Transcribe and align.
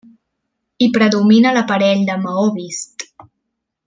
Hi 0.83 0.87
predomina 0.95 1.51
l'aparell 1.57 2.01
de 2.11 2.15
maó 2.25 2.47
vist. 2.59 3.07